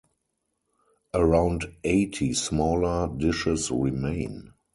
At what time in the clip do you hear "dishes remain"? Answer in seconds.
3.15-4.51